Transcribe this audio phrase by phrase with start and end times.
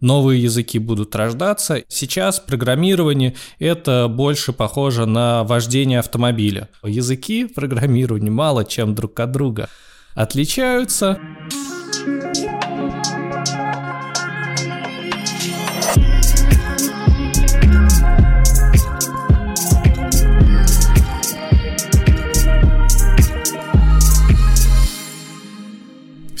[0.00, 1.82] новые языки будут рождаться.
[1.88, 6.68] Сейчас программирование– это больше похоже на вождение автомобиля.
[6.84, 9.68] Языки программирования мало чем друг от друга
[10.14, 11.18] отличаются.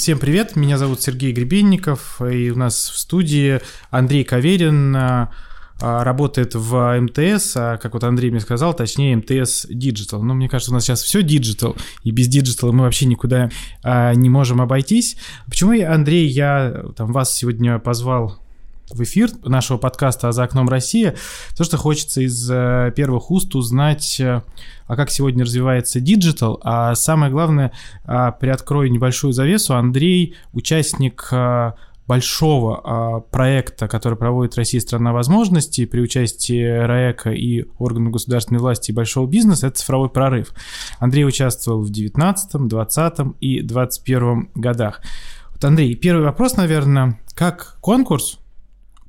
[0.06, 3.60] Всем привет, меня зовут Сергей Гребенников, и у нас в студии
[3.90, 5.32] Андрей Каверин, а,
[5.80, 10.22] а, работает в МТС, а, как вот Андрей мне сказал, точнее МТС Digital.
[10.22, 13.50] Но мне кажется, у нас сейчас все Digital, и без Digital мы вообще никуда
[13.82, 15.16] не можем обойтись.
[15.46, 18.45] Почему, Андрей, я там, вас сегодня позвал
[18.90, 21.14] в эфир нашего подкаста «За окном России»,
[21.56, 24.42] то, что хочется из э, первых уст узнать, э,
[24.86, 27.72] а как сегодня развивается digital, а самое главное,
[28.04, 31.72] а, приоткрою небольшую завесу, Андрей– участник э,
[32.06, 38.94] большого проекта, который проводит Россия страна возможностей при участии РАЭКа и органов государственной власти и
[38.94, 40.52] большого бизнеса, это цифровой прорыв.
[41.00, 45.02] Андрей участвовал в 19, 20 и 21 годах.
[45.50, 48.38] Вот, Андрей, первый вопрос, наверное, как конкурс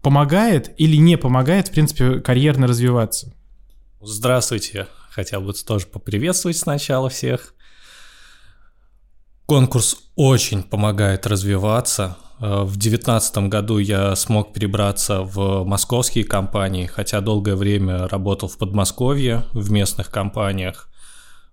[0.08, 3.33] помогает или не помогает, в принципе, карьерно развиваться?
[4.00, 4.88] Здравствуйте.
[5.09, 7.53] Хотел бы тоже поприветствовать сначала всех.
[9.45, 12.16] Конкурс очень помогает развиваться.
[12.39, 18.58] Э, в 2019 году я смог перебраться в московские компании, хотя долгое время работал в
[18.58, 20.87] Подмосковье в местных компаниях.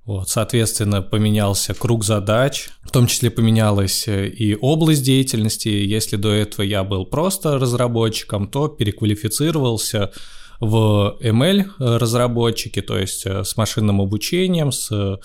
[0.07, 5.69] Вот, соответственно, поменялся круг задач, в том числе поменялась э, и область деятельности.
[5.69, 10.13] Если до этого я был просто разработчиком, то переквалифицировался
[10.61, 15.19] в ML э, разработчики, то есть э, с машинным обучением, с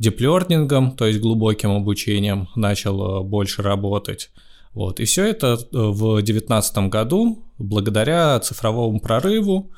[0.00, 4.30] диплернингом, то есть глубоким обучением начал больше работать.
[4.72, 4.98] Вот.
[4.98, 9.70] И все это в 2019 году благодаря цифровому прорыву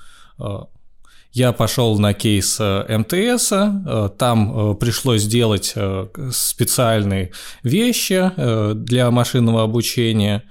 [1.37, 5.74] я пошел на кейс э, МТС, э, там э, пришлось сделать
[6.33, 7.33] специальные
[7.63, 8.33] вещи
[8.74, 10.45] для машинного обучения,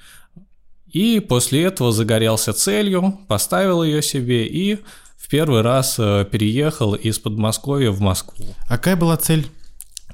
[0.86, 4.76] и после этого загорелся целью, поставил ее себе и
[5.18, 8.46] в первый раз переехал из Подмосковья в Москву.
[8.70, 9.48] А какая была цель?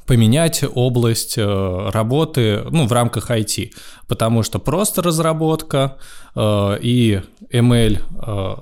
[0.07, 3.71] поменять область работы ну, в рамках IT,
[4.09, 5.97] потому что просто разработка
[6.35, 8.61] и ML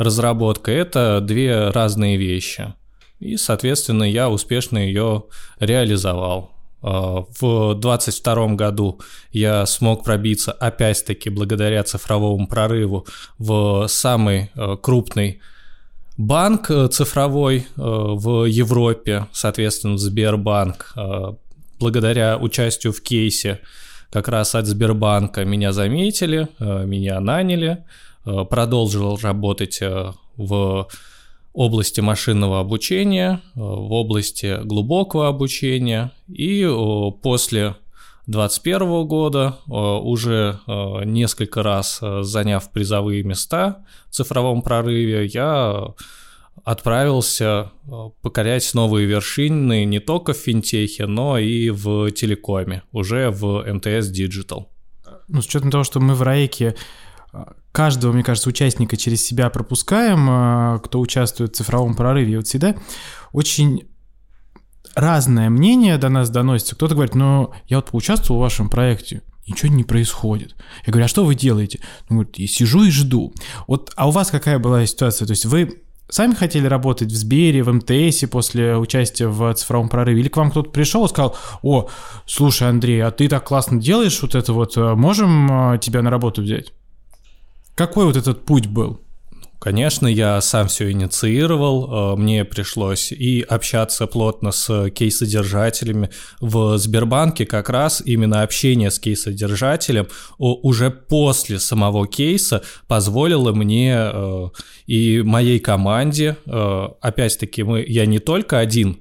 [0.00, 2.72] разработка– это две разные вещи.
[3.18, 5.24] И, соответственно, я успешно ее
[5.58, 6.52] реализовал.
[6.82, 8.98] А, в 2022 году
[9.30, 13.06] я смог пробиться, опять-таки, благодаря цифровому прорыву,
[13.38, 15.40] в самый а, крупный
[16.16, 20.92] банк э, цифровой э, в Европе, соответственно, Сбербанк.
[20.96, 21.36] А,
[21.78, 23.60] благодаря участию в кейсе
[24.10, 27.84] как раз от Сбербанка меня заметили, э, меня наняли–
[28.24, 30.88] продолжил работать э, в
[31.52, 36.12] области машинного обучения, э, в области глубокого обучения.
[36.28, 36.68] И
[37.22, 37.76] после
[38.26, 40.60] 2021 года, уже
[41.04, 45.94] несколько раз заняв призовые места в цифровом прорыве, я
[46.62, 47.72] отправился
[48.22, 54.66] покорять новые вершины не только в финтехе, но и в телекоме, уже в МТС Digital.
[55.28, 56.76] Ну, с учетом того, что мы в РАЭКе
[57.72, 62.32] каждого, мне кажется, участника через себя пропускаем, а, кто участвует в цифровом прорыве.
[62.32, 62.74] И вот всегда
[63.32, 63.88] очень
[64.94, 66.74] разное мнение до нас доносится.
[66.74, 70.56] Кто-то говорит, ну, я вот поучаствовал в вашем проекте, ничего не происходит.
[70.86, 71.80] Я говорю, а что вы делаете?
[72.08, 73.32] Он говорит, я сижу и жду.
[73.66, 75.26] Вот, а у вас какая была ситуация?
[75.26, 80.20] То есть вы сами хотели работать в Сбере, в МТСе после участия в цифровом прорыве?
[80.20, 81.88] Или к вам кто-то пришел и сказал, о,
[82.26, 86.10] слушай, Андрей, а ты так классно делаешь вот это вот, а можем а, тебя на
[86.10, 86.72] работу взять?
[87.80, 89.00] Какой вот этот путь был?
[89.58, 96.10] Конечно, я сам все инициировал, э, мне пришлось и общаться плотно с кейсодержателями
[96.42, 104.48] в Сбербанке, как раз именно общение с кейсодержателем уже после самого кейса позволило мне э,
[104.86, 108.98] и моей команде, э, опять-таки мы, я не только один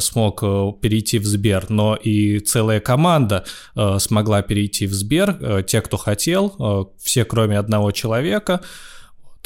[0.00, 3.44] смог э, перейти в Сбер, но и целая команда
[3.74, 8.60] э, смогла перейти в Сбер, те, кто хотел, все кроме одного человека.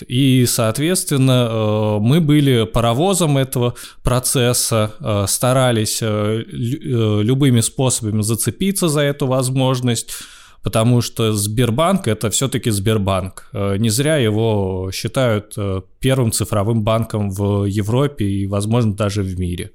[0.09, 10.11] И, соответственно, мы были паровозом этого процесса, старались любыми способами зацепиться за эту возможность
[10.63, 13.49] потому что Сбербанк это все-таки Сбербанк.
[13.53, 19.39] Э, не зря его считают э, первым цифровым банком в Европе и, возможно, даже в
[19.39, 19.71] мире.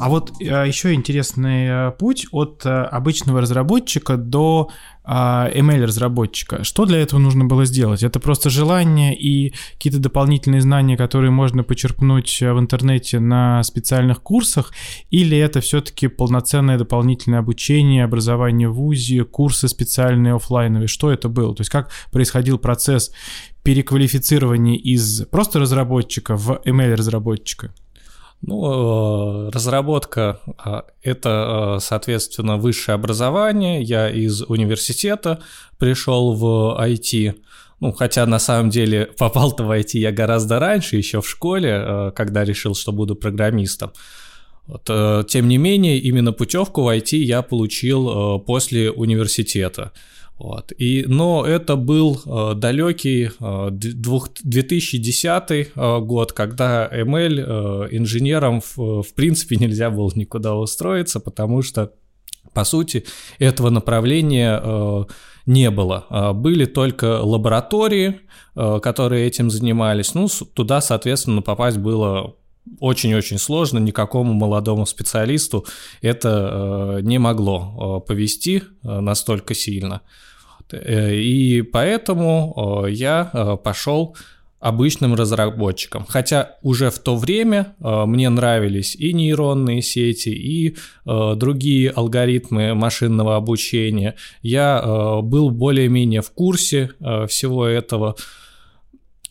[0.00, 4.70] А вот э, еще интересный э, путь от э, обычного разработчика до
[5.04, 6.62] ML-разработчика.
[6.62, 8.02] Что для этого нужно было сделать?
[8.02, 14.72] Это просто желание и какие-то дополнительные знания, которые можно почерпнуть в интернете на специальных курсах,
[15.10, 20.86] или это все-таки полноценное дополнительное обучение, образование в ВУЗе, курсы специальные офлайновые?
[20.86, 21.54] Что это было?
[21.56, 23.10] То есть как происходил процесс
[23.64, 27.74] переквалифицирования из просто разработчика в ML-разработчика?
[28.42, 33.82] Ну, э, разработка э,– это, э, соответственно, высшее образование.
[33.82, 35.40] Я из университета
[35.78, 37.34] пришел в IT.
[37.80, 42.44] Ну, хотя на самом деле попал-то в IT я гораздо раньше, еще в школе, когда
[42.44, 43.92] решил, что буду программистом.
[44.66, 44.84] Вот,
[45.28, 49.92] тем не менее, именно путевку в IT я получил после университета.
[50.40, 50.72] Вот.
[50.78, 59.02] И, но это был э, далекий э, 2010 э, год, когда ML э, инженером в,
[59.02, 61.92] в принципе нельзя было никуда устроиться, потому что,
[62.54, 63.04] по сути,
[63.38, 65.04] этого направления э,
[65.44, 66.06] не было.
[66.08, 68.20] Э, были только лаборатории,
[68.56, 70.14] э, которые этим занимались.
[70.14, 72.34] Ну, туда, соответственно, попасть было
[72.78, 75.66] очень-очень сложно, никакому молодому специалисту
[76.00, 80.00] это э, не могло э, повести э, настолько сильно.
[80.02, 80.29] Э,
[80.74, 84.16] и поэтому я э, пошел
[84.58, 86.04] обычным разработчиком.
[86.06, 93.36] Хотя уже в то время э, мне нравились и нейронные сети, и другие алгоритмы машинного
[93.36, 94.16] обучения.
[94.42, 96.90] Я был более-менее в курсе
[97.28, 98.16] всего этого,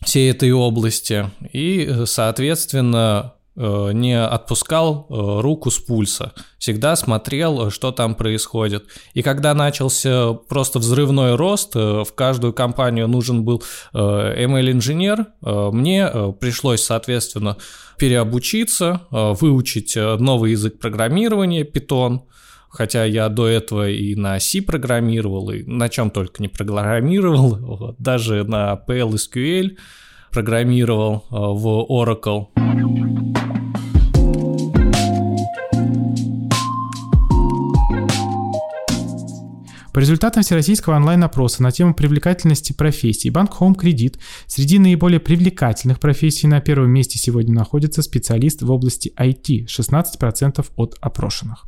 [0.04, 1.26] всей этой области.
[1.52, 8.86] И, соответственно, Э, не отпускал э, руку с пульса, всегда смотрел, э, что там происходит.
[9.12, 13.62] И когда начался просто взрывной рост, в каждую компанию нужен был
[13.92, 16.08] ML-инженер, мне
[16.40, 17.56] пришлось, соответственно,
[17.98, 22.20] переобучиться, выучить новый язык программирования, Python,
[22.70, 27.96] хотя я до этого и на C программировал, и на чем только не программировал, вот,
[27.98, 29.76] даже на PLSQL
[30.30, 32.69] программировал в Oracle.
[39.92, 46.46] По результатам всероссийского онлайн-опроса на тему привлекательности профессий Банк Home Credit среди наиболее привлекательных профессий
[46.46, 51.66] на первом месте сегодня находится специалист в области IT– 16% от опрошенных.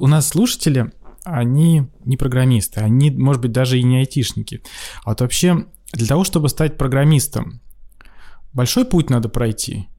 [0.00, 0.90] У нас слушатели,
[1.22, 4.60] они не программисты, они, может быть, даже и не айтишники.
[5.04, 7.60] А вот вообще, для того, чтобы стать программистом,
[8.52, 9.86] большой путь надо пройти–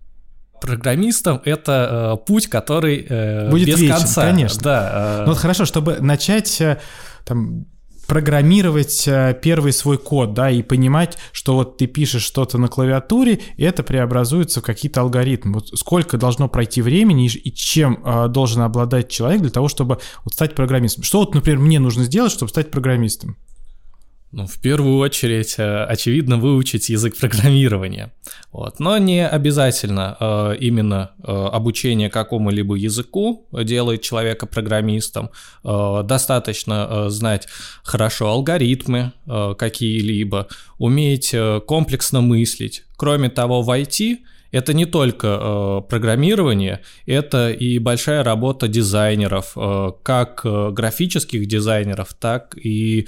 [0.61, 4.21] программистом это э, путь, который э, будет без вечен, конца.
[4.23, 4.61] конечно.
[4.61, 4.91] Да.
[4.93, 5.21] Э...
[5.25, 6.79] Ну вот хорошо, чтобы начать э,
[7.25, 7.65] там
[8.07, 13.39] программировать э, первый свой код, да, и понимать, что вот ты пишешь что-то на клавиатуре,
[13.57, 15.55] и это преобразуется в какие-то алгоритмы.
[15.55, 20.33] Вот сколько должно пройти времени и чем э, должен обладать человек для того, чтобы вот
[20.33, 21.03] стать программистом?
[21.03, 23.37] Что вот, например, мне нужно сделать, чтобы стать программистом?
[24.31, 28.11] Ну, в первую очередь, э, очевидно, выучить язык программирования.
[28.51, 28.79] Вот.
[28.79, 35.29] Но не обязательно э, именно э, обучение какому-либо языку делает человека программистом.
[35.63, 37.47] Э, достаточно э, знать
[37.83, 40.47] хорошо алгоритмы э, какие-либо,
[40.77, 42.83] уметь э, комплексно мыслить.
[42.97, 44.17] Кроме того, в IT
[44.51, 52.13] это не только э, программирование, это и большая работа дизайнеров, э, как э, графических дизайнеров,
[52.13, 53.07] так и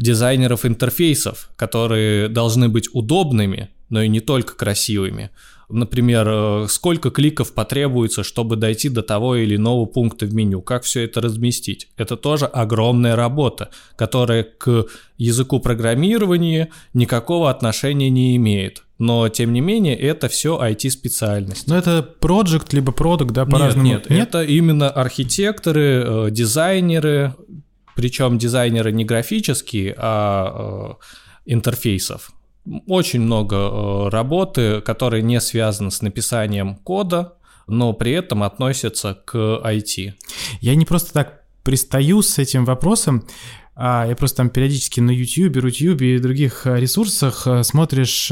[0.00, 5.30] дизайнеров интерфейсов, которые должны быть удобными, но и не только красивыми.
[5.68, 10.82] Например, э, сколько кликов потребуется, чтобы дойти до того или иного пункта в меню, как
[10.82, 11.88] все это разместить.
[11.96, 18.82] Это тоже огромная работа, которая к языку программирования никакого отношения не имеет.
[18.98, 21.68] Но, тем не менее, это все IT-специальность.
[21.68, 23.86] Но это проект либо продукт, да, по-разному?
[23.86, 27.34] Нет, нет, это именно архитекторы, э, дизайнеры,
[27.96, 31.04] причем дизайнеры не графические, а э,
[31.46, 32.32] интерфейсов.
[32.86, 37.34] Очень много э, работы, которые не связаны с написанием кода,
[37.66, 40.14] но при этом относятся к IT.
[40.60, 43.26] Я не просто так пристаю с этим вопросом.
[43.74, 48.30] А я просто там периодически на YouTube, Рутюбе и других э, ресурсах смотришь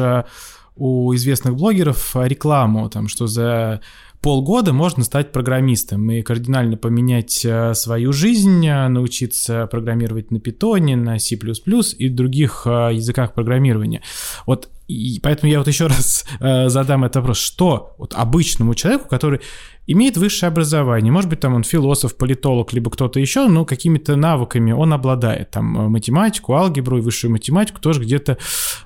[0.76, 3.80] у известных блогеров рекламу, там, что за
[4.28, 10.97] полгода можно стать программистом и кардинально поменять э, свою жизнь, э, научиться программировать на питоне,
[10.97, 14.02] на C++ и других э, языках программирования.
[14.44, 17.38] Вот и поэтому я вот еще раз задам этот вопрос.
[17.38, 19.40] Что вот обычному человеку, который
[19.87, 24.73] имеет высшее образование, может быть, там он философ, политолог, либо кто-то еще, но какими-то навыками
[24.73, 28.37] он обладает, там математику, алгебру и высшую математику тоже где-то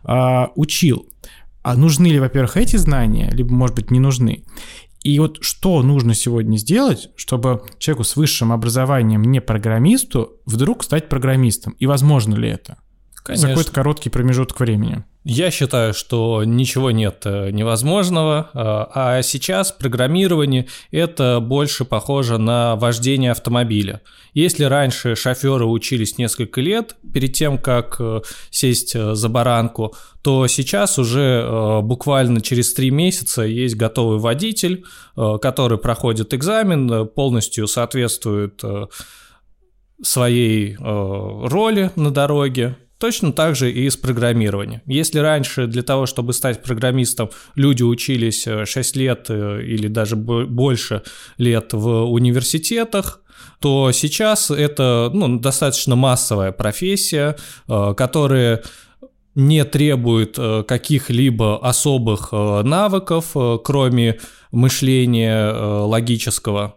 [0.04, 1.08] э, учил.
[1.64, 4.44] А нужны ли, во-первых, эти знания, либо, может быть, не нужны?
[5.02, 11.08] И вот что нужно сегодня сделать, чтобы человеку с высшим образованием, не программисту, вдруг стать
[11.08, 11.74] программистом?
[11.78, 12.78] И возможно ли это?
[13.24, 13.48] Конечно.
[13.48, 15.04] За какой-то короткий промежуток времени.
[15.24, 22.74] Я считаю, что ничего нет э, невозможного, э, а сейчас программирование это больше похоже на
[22.74, 24.00] вождение автомобиля.
[24.34, 30.98] Если раньше шоферы учились несколько лет перед тем, как э, сесть за баранку, то сейчас
[30.98, 34.84] уже буквально через три месяца есть готовый водитель,
[35.16, 38.62] который проходит экзамен, полностью соответствует
[40.00, 44.80] своей роли на дороге, Точно так же и с программированием.
[44.86, 50.14] Если раньше для того, чтобы стать программистом, люди учились 6 э, лет э, или даже
[50.14, 51.02] больше
[51.36, 53.20] лет в университетах,
[53.58, 58.62] то сейчас это ну, достаточно массовая профессия, э, которая
[59.34, 64.20] не требует каких-либо особых навыков, кроме
[64.52, 65.50] мышления
[65.86, 66.76] логического.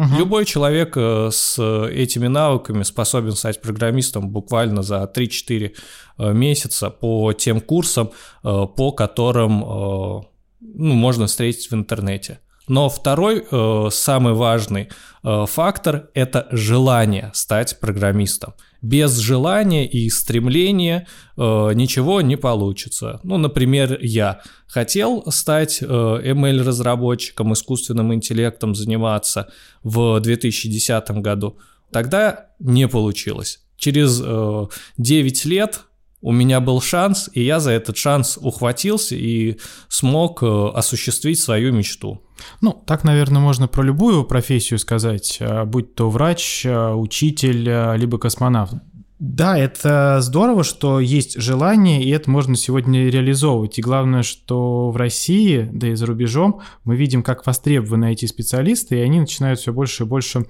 [0.00, 0.16] Угу.
[0.16, 5.74] Любой человек э, с этими навыками способен стать программистом буквально за 3-4
[6.18, 8.10] э, месяца по тем курсам,
[8.42, 12.40] э, по которым ну, можно встретить в интернете.
[12.66, 13.44] Но второй,
[13.90, 14.90] самый важный
[15.22, 21.06] фактор– это желание стать программистом– без желания и стремления
[21.36, 23.20] э, ничего не получится.
[23.22, 31.58] Ну, например, я хотел стать э, ML-разработчиком, искусственным интеллектом заниматься в 2010 году.
[31.90, 33.60] Тогда не получилось.
[33.76, 34.66] Через э,
[34.98, 35.80] 9 лет
[36.22, 39.58] у меня был шанс, и я за этот шанс ухватился и
[39.88, 42.20] смог э, осуществить свою мечту.
[42.60, 48.18] Ну, так, наверное, можно про любую профессию сказать, э, будь то врач, э, учитель, либо
[48.18, 48.74] космонавт.
[49.18, 53.78] Да, это здорово, что есть желание, и это можно сегодня реализовывать.
[53.78, 58.96] И главное, что в России, да и за рубежом, мы видим, как востребованы эти специалисты,
[58.98, 60.46] и они начинают все больше и больше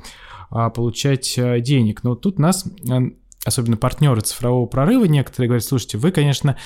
[0.50, 2.04] а, получать денег.
[2.04, 2.64] Но тут нас
[3.44, 6.56] особенно партнеры цифрового прорыва, некоторые говорят, слушайте, вы, конечно,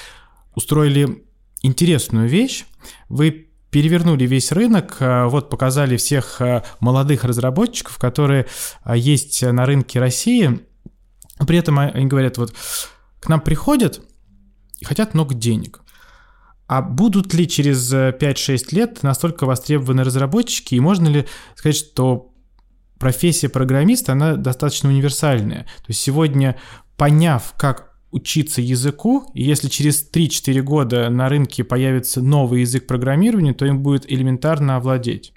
[0.54, 1.24] устроили
[1.62, 2.64] интересную вещь,
[3.08, 8.46] вы перевернули весь рынок, а, вот показали всех а, молодых разработчиков, которые
[8.82, 10.60] а, есть на рынке России,
[11.44, 12.54] при этом они говорят, вот
[13.20, 14.00] к нам приходят
[14.78, 15.80] и хотят много денег.
[16.66, 21.26] А будут ли через 5-6 лет настолько востребованы разработчики, и можно ли
[21.56, 22.33] сказать, что
[23.04, 25.64] профессия программиста, она достаточно универсальная.
[25.64, 26.56] То есть сегодня,
[26.96, 33.52] поняв, как учиться языку, и если через 3-4 года на рынке появится новый язык программирования,
[33.52, 35.34] то им будет элементарно овладеть.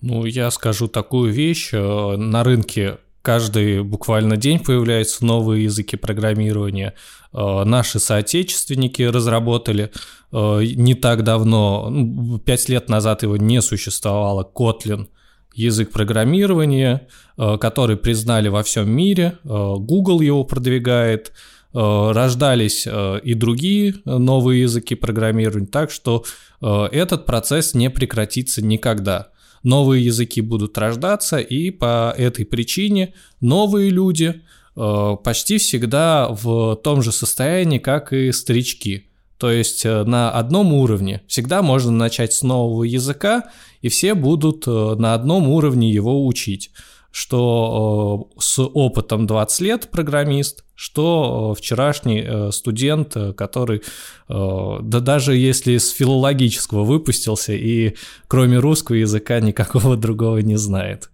[0.00, 1.70] Ну, я скажу такую вещь.
[1.72, 6.94] Э, на рынке каждый буквально день появляются новые языки программирования.
[7.32, 9.92] Э, наши соотечественники разработали
[10.32, 15.06] э, не так давно, 5 ну, лет назад его не существовало, Kotlin–
[15.54, 17.06] язык программирования,
[17.36, 21.32] э, который признали во всем мире, э, Google его продвигает,
[21.72, 26.24] э, рождались и другие новые языки программирования, так что
[26.60, 29.28] этот процесс не прекратится никогда.
[29.64, 34.40] Новые языки будут рождаться, и по этой причине новые люди
[34.74, 39.08] почти всегда в том же состоянии, как и старички–
[39.44, 41.20] то есть э, на одном уровне.
[41.26, 43.50] Всегда можно начать с нового языка,
[43.82, 46.70] и все будут э, на одном уровне его учить.
[47.10, 53.82] Что э, с опытом 20 лет программист, что вчерашний студент, который,
[54.28, 57.96] да даже если с филологического выпустился и
[58.28, 61.10] кроме русского языка никакого другого не знает.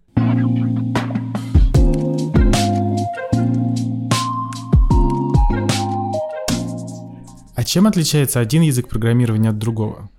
[7.70, 10.10] Чем отличается один язык программирования от другого?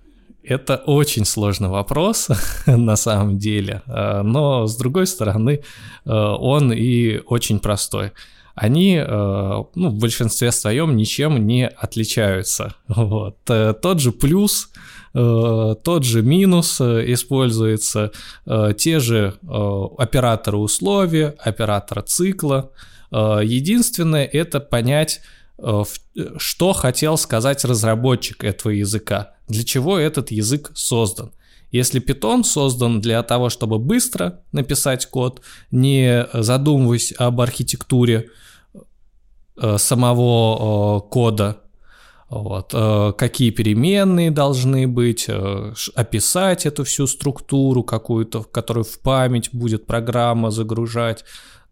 [0.42, 2.28] Это очень сложный вопрос
[2.66, 5.60] на самом деле, э, но с другой стороны
[6.06, 8.12] э, он и очень простой.
[8.54, 12.74] Они э, ну, в большинстве своем ничем не отличаются.
[12.88, 13.36] Вот.
[13.44, 14.70] Тот же плюс,
[15.12, 18.12] тот же минус используется,
[18.78, 22.70] те же операторы условия, оператор цикла.
[23.10, 25.20] Единственное это понять,
[26.36, 31.32] что хотел сказать разработчик этого языка, для чего этот язык создан.
[31.70, 35.40] Если Python создан для того, чтобы быстро написать код,
[35.70, 38.28] не задумываясь об архитектуре
[39.76, 41.62] самого кода,
[42.32, 49.50] вот, э, какие переменные должны быть, э, описать эту всю структуру какую-то, которую в память
[49.52, 51.26] будет программа загружать.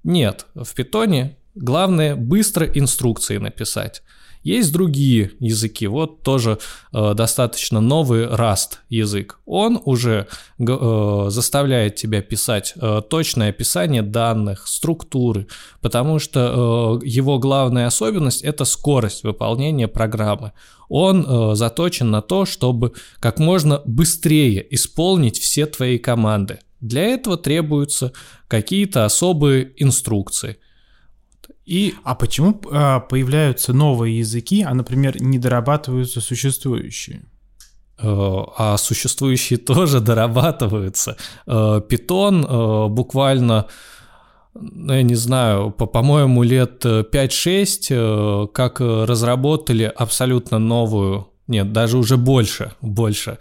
[0.05, 4.03] Нет, в питоне главное быстро инструкции написать.
[4.43, 6.59] Есть другие языки, вот тоже
[6.95, 9.39] э, достаточно новый Rust язык.
[9.45, 10.29] Он уже
[10.59, 15.47] э, заставляет тебя писать э, точное описание данных, структуры,
[15.83, 20.53] потому что э, его главная особенность это скорость выполнения программы.
[20.89, 26.61] Он э, заточен на то, чтобы как можно быстрее исполнить все твои команды.
[26.81, 28.15] Для этого требуются
[28.49, 30.57] какие-то особые инструкции–
[31.71, 31.95] и...
[32.03, 37.23] А почему а, появляются новые языки, а, например, не дорабатываются существующие?
[37.99, 41.17] Э, а существующие тоже дорабатываются.
[41.47, 43.67] Питон э, буквально,
[44.55, 51.99] ну, я не знаю, по- по-моему, лет 5-6, э, как разработали абсолютно новую, нет, даже
[51.99, 53.39] уже больше, больше,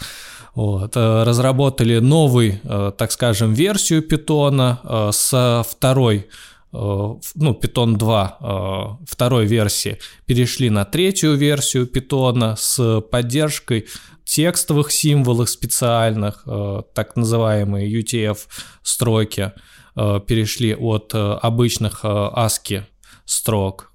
[0.54, 2.60] вот, разработали новый,
[2.98, 10.86] так скажем, версию питона со второй Э, ну, Python 2 э, второй версии, перешли на
[10.86, 13.88] третью версию Python с поддержкой
[14.24, 19.54] текстовых символов специальных, э, так называемые UTF-строки,
[19.96, 22.84] перешли от обычных ASCII
[23.26, 23.92] строк.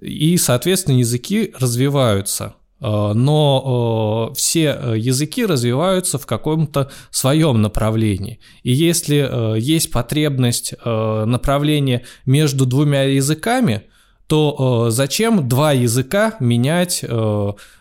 [0.00, 8.38] И, соответственно, языки развиваются– Э, но э, все э, языки развиваются в каком-то своем направлении.
[8.62, 13.82] И если есть потребность направления между двумя языками,
[14.26, 17.04] то зачем два языка менять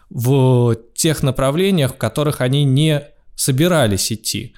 [0.09, 3.01] в тех направлениях, в которых они не
[3.35, 4.53] собирались идти?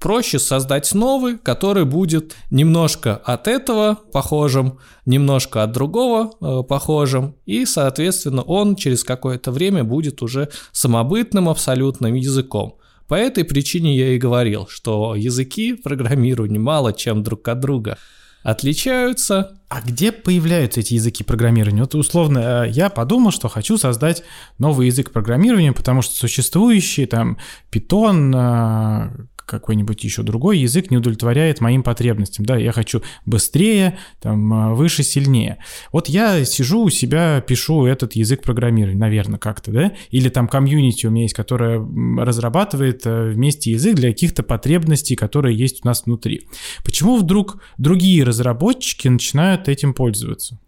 [0.00, 7.64] Проще создать новый, который будет немножко от этого похожим, немножко от другого э, похожим, и,
[7.66, 12.78] соответственно, он через какое-то время будет уже самобытным абсолютным языком.
[13.08, 17.96] По этой причине я и говорил, что языки программирования мало чем друг от друга
[18.42, 19.58] отличаются.
[19.68, 21.82] А где появляются эти языки программирования?
[21.82, 24.22] Вот условно э, я подумал, что хочу создать
[24.58, 27.38] новый язык программирования, потому что существующий там
[27.70, 32.44] Python, э, какой-нибудь еще другой язык не удовлетворяет моим потребностям.
[32.44, 35.58] Да, я хочу быстрее, там, а, выше, сильнее.
[35.92, 39.92] Вот я сижу у себя, пишу этот язык программирования, наверное, как-то, да?
[40.10, 41.84] Или там комьюнити у меня есть, которая
[42.18, 46.46] разрабатывает э, вместе язык для каких-то потребностей, которые есть у нас внутри.
[46.84, 50.58] Почему вдруг другие разработчики начинают этим пользоваться?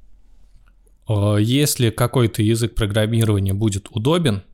[1.41, 4.45] Если какой-то язык программирования будет удобен,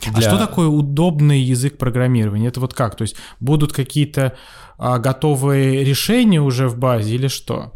[0.00, 0.12] для...
[0.14, 2.48] А что такое удобный язык программирования?
[2.48, 2.96] Это вот как?
[2.96, 4.36] То есть будут какие-то
[4.78, 7.72] а, готовые решения уже в базе или что?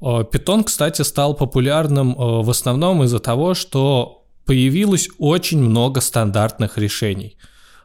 [0.00, 7.38] Python, кстати, стал популярным в основном из-за того, что появилось очень много стандартных решений.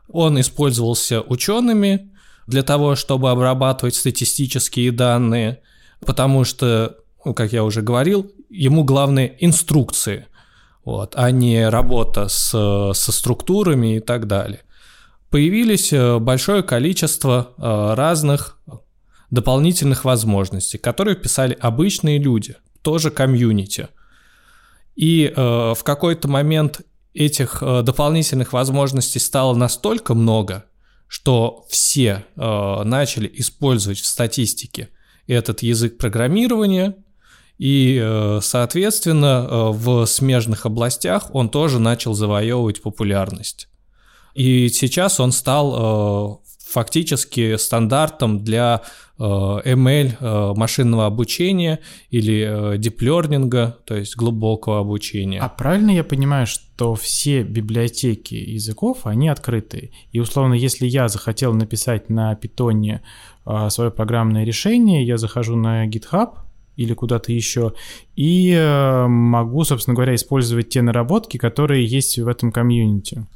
[0.10, 2.12] Он использовался учеными
[2.46, 5.62] для того, чтобы обрабатывать статистические данные,
[6.06, 10.26] потому что, ну, как я уже говорил, ему главное инструкции–
[10.86, 14.62] вот, а не работа с, со структурами и так далее.
[15.30, 18.60] Появились э, большое количество э, разных
[19.30, 23.90] дополнительных возможностей, которые писали обычные люди, тоже комьюнити.
[24.96, 26.82] И э, в какой-то момент
[27.14, 30.66] этих дополнительных возможностей стало настолько много,
[31.08, 34.90] что все начали использовать в статистике
[35.28, 36.96] этот язык программирования–
[37.60, 43.68] и, э, соответственно, э, в смежных областях он тоже начал завоевывать популярность.
[44.34, 48.82] И сейчас он стал э, фактически стандартом для
[49.18, 55.42] ML машинного обучения или диплернинга, то есть глубокого обучения.
[55.42, 59.92] А правильно я понимаю, что все библиотеки языков, они открытые?
[60.14, 63.02] И условно, если я захотел написать на питоне
[63.68, 66.36] свое программное решение, я захожу на GitHub,
[66.80, 67.74] или куда-то еще.
[68.16, 73.28] И э, могу, собственно говоря, использовать те наработки, которые есть в этом комьюнити.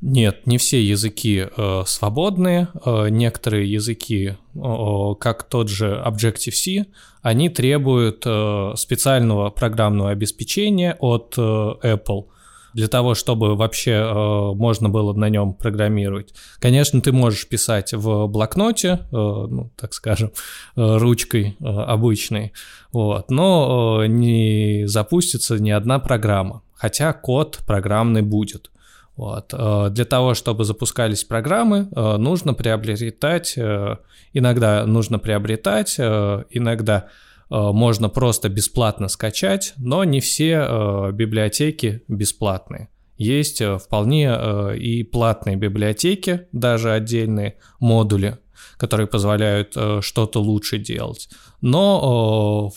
[0.00, 2.68] Нет, не все языки э, свободные.
[2.84, 6.86] Э, некоторые языки, э, как тот же Objective-C,
[7.20, 12.26] они требуют э, специального программного обеспечения от э, Apple.
[12.74, 16.34] Для того, чтобы вообще э, можно было на нем программировать.
[16.58, 20.32] Конечно, ты можешь писать в блокноте, э, ну, так скажем,
[20.76, 22.52] э, ручкой э, обычной,
[22.92, 28.70] вот, но э, не запустится ни одна программа, хотя код программный будет.
[29.18, 29.52] Вот.
[29.52, 33.96] Э, для того, чтобы запускались программы, э, нужно приобретать, э,
[34.32, 37.08] иногда нужно приобретать, иногда
[37.50, 42.88] можно просто бесплатно скачать, но не все библиотеки бесплатные.
[43.16, 48.38] Есть вполне и платные библиотеки, даже отдельные модули,
[48.76, 51.28] которые позволяют что-то лучше делать.
[51.60, 52.72] Но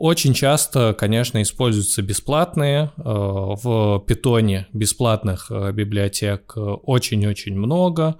[0.00, 2.90] очень часто, конечно, используются бесплатные.
[2.96, 8.16] Э, в питоне бесплатных э, библиотек э, очень-очень много.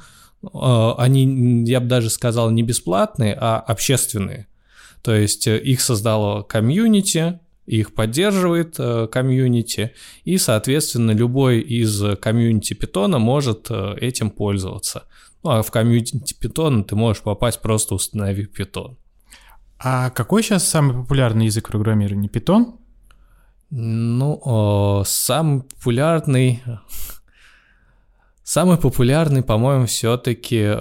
[0.52, 4.46] Они, я бы даже сказал, не бесплатные, а общественные.
[5.02, 8.76] То есть их создало комьюнити, их поддерживает
[9.10, 9.92] комьюнити,
[10.24, 15.04] и, соответственно, любой из комьюнити питона может этим пользоваться.
[15.42, 18.98] Ну, а в комьюнити питона ты можешь попасть, просто установив питон.
[19.78, 22.28] А какой сейчас самый популярный язык программирования?
[22.28, 22.74] Python?
[23.70, 26.62] Ну, самый популярный...
[28.50, 30.74] Самый популярный, по-моему, все-таки э,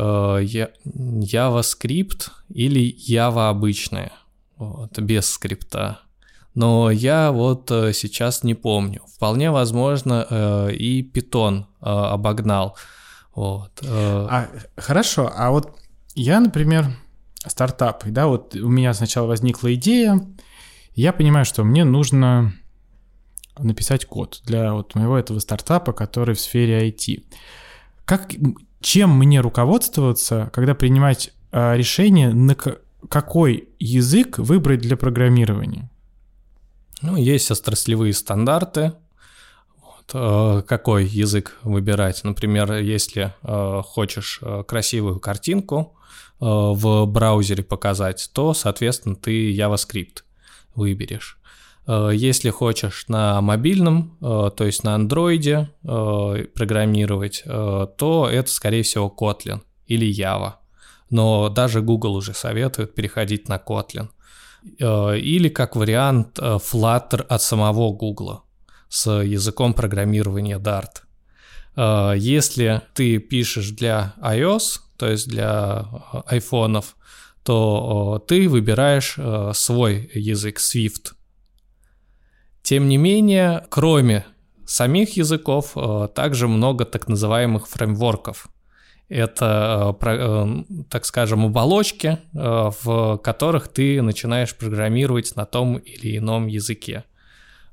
[0.85, 4.11] JavaScript или Java обычная,
[4.57, 5.99] вот, без скрипта.
[6.55, 9.03] Но я вот э, сейчас не помню.
[9.15, 12.75] Вполне возможно, э, и Python э, обогнал.
[13.35, 13.83] Вот.
[13.83, 14.27] Э.
[14.31, 15.77] А, хорошо, а вот
[16.15, 16.87] я, например,
[17.45, 18.03] стартап.
[18.07, 20.19] Да, вот у меня сначала возникла идея,
[20.95, 22.51] я понимаю, что мне нужно
[23.61, 27.23] написать код для вот моего этого стартапа, который в сфере IT.
[28.05, 28.31] Как,
[28.81, 35.89] чем мне руководствоваться, когда принимать э, решение, на какой язык выбрать для программирования?
[37.01, 38.93] Ну, есть отраслевые стандарты,
[40.13, 42.23] э, какой язык выбирать.
[42.23, 45.95] Например, если э, хочешь красивую картинку,
[46.41, 50.23] Э, в браузере показать, то, соответственно, ты JavaScript
[50.73, 51.38] выберешь.
[51.87, 55.67] Э, если хочешь на мобильном, э, то есть на Android
[56.53, 60.53] программировать, то это, скорее всего, Kotlin или Java.
[61.09, 64.09] Но даже Google уже советует переходить на Kotlin.
[64.79, 68.41] Или как вариант Flutter от самого Google
[68.89, 71.03] с языком программирования Dart.
[72.17, 76.97] Если ты пишешь для iOS, то есть для э, айфонов,
[77.43, 81.13] то ты выбираешь э, свой язык Swift.
[82.61, 84.25] Тем не менее, кроме
[84.65, 88.47] самих языков, э, также много так называемых фреймворков.
[89.07, 89.97] Это,
[90.91, 97.05] так скажем, оболочки, в которых ты начинаешь программировать на том или ином языке.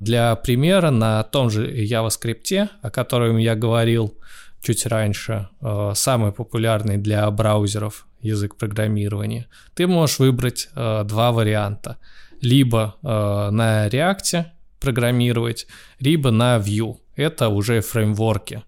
[0.00, 4.14] Для примера, на том же JavaScript, о котором я говорил,
[4.62, 11.96] чуть раньше, э, самый популярный для браузеров язык программирования, ты можешь выбрать э, два варианта.
[12.40, 14.44] Либо э, на React
[14.86, 15.66] программировать,
[16.00, 16.96] либо на Vue.
[17.16, 18.62] Это уже фреймворки.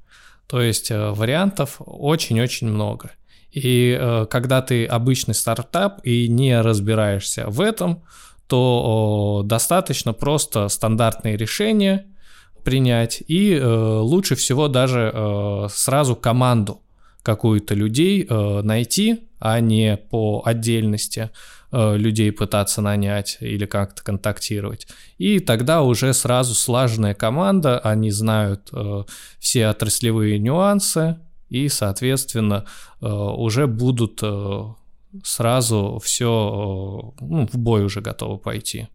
[0.46, 3.11] То есть вариантов очень-очень много.
[3.52, 8.02] И когда ты обычный стартап и не разбираешься в этом,
[8.46, 12.07] то достаточно просто стандартные решения–
[12.68, 16.83] принять, и э, лучше всего даже э, сразу команду
[17.22, 21.28] какую-то людей э, найти, а не по отдельности э,
[21.70, 24.87] людей пытаться нанять или как-то контактировать.
[25.18, 29.04] И тогда уже сразу слаженная команда, они знают э,
[29.38, 32.64] все отраслевые нюансы, и, соответственно,
[33.00, 34.64] э, уже будут э,
[35.24, 38.88] сразу все э, ну, в бой уже готовы пойти.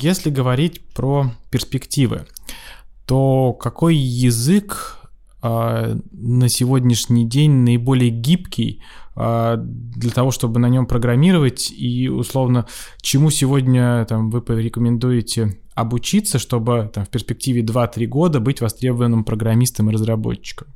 [0.00, 2.26] Если говорить про перспективы,
[3.06, 5.01] то какой язык э,
[5.42, 8.82] на сегодняшний день наиболее гибкий
[9.16, 12.66] э, для того, чтобы на нем программировать и условно
[13.00, 19.90] чему сегодня там, вы порекомендуете обучиться, чтобы там, в перспективе 2-3 года быть востребованным программистом
[19.90, 20.68] и разработчиком?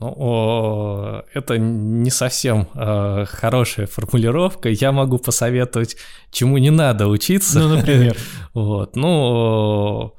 [0.00, 4.68] Ну, это не совсем э, хорошая формулировка.
[4.68, 5.96] Я могу посоветовать,
[6.30, 7.60] чему не надо учиться.
[7.60, 8.16] Ну, например.
[8.54, 8.96] вот.
[8.96, 10.14] Ну,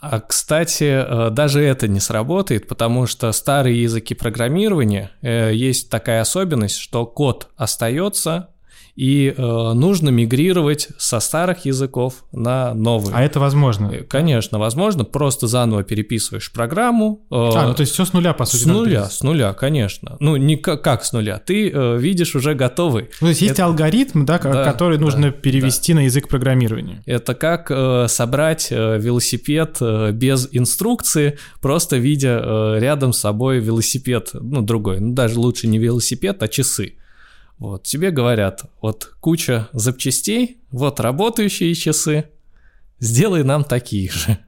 [0.00, 6.20] а, кстати, э, даже это не сработает, потому что старые языки программирования э, есть такая
[6.20, 8.48] особенность, что код остается,
[8.96, 13.14] и э, нужно мигрировать со старых языков на новые.
[13.14, 13.90] А это возможно?
[13.92, 15.04] Э, конечно, возможно.
[15.04, 17.24] Просто заново переписываешь программу.
[17.30, 18.62] Э, а, ну то есть все с нуля, по сути.
[18.62, 20.16] С нуля, с нуля, конечно.
[20.20, 21.38] Ну, не как, как с нуля.
[21.44, 23.08] Ты э, видишь уже готовый.
[23.20, 23.48] Ну, то есть это...
[23.48, 26.00] есть алгоритм, да, да который да, нужно перевести да.
[26.00, 27.02] на язык программирования.
[27.06, 33.58] Это как э, собрать э, велосипед э, без инструкции, просто видя э, рядом с собой
[33.58, 35.00] велосипед, ну, другой.
[35.00, 36.94] Ну, даже лучше не велосипед, а часы.
[37.58, 42.30] Вот, тебе говорят, вот куча запчастей, вот работающие часы,
[42.98, 44.38] сделай нам такие же.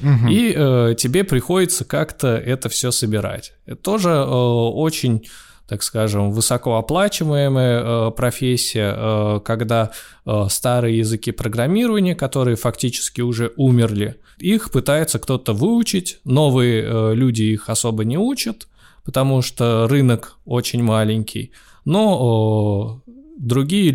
[0.00, 0.28] Угу.
[0.30, 3.52] И э, тебе приходится как-то это все собирать.
[3.66, 5.26] Это тоже э, очень,
[5.68, 9.90] так скажем, высокооплачиваемая э, профессия, э, когда
[10.24, 17.42] э, старые языки программирования, которые фактически уже умерли, их пытается кто-то выучить, новые э, люди
[17.42, 18.68] их особо не учат,
[19.04, 21.52] потому что рынок очень маленький.
[21.84, 23.02] Но
[23.36, 23.92] другие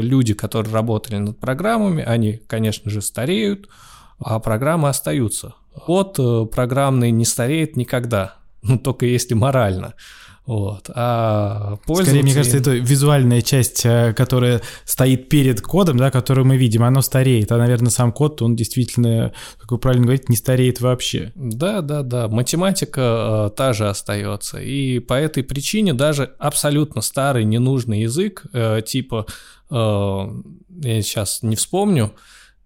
[0.00, 3.68] люди, которые работали над программами, они, конечно же, стареют,
[4.18, 5.54] а программы остаются.
[5.74, 9.94] Код э, программный не стареет никогда, ну, только если морально.
[10.44, 10.90] Вот.
[10.94, 12.04] А пользователи...
[12.04, 16.82] Скорее, мне кажется, это визуальная часть, э, которая стоит перед кодом, да, которую мы видим,
[16.82, 17.52] оно стареет.
[17.52, 21.30] А, наверное, сам код, он действительно, как вы правильно говорите, не стареет вообще.
[21.36, 22.26] Да, да, да.
[22.26, 24.60] Математика э, та же остается.
[24.60, 29.26] И по этой причине даже абсолютно старый, ненужный язык, э, типа,
[29.70, 32.12] э, я сейчас не вспомню,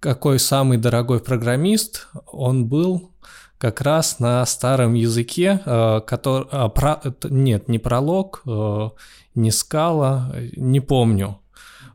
[0.00, 3.10] какой самый дорогой программист, он был
[3.58, 6.46] как раз на старом языке, э, который...
[6.50, 8.88] А, про, нет, не пролог, э,
[9.34, 11.38] не скала, не помню.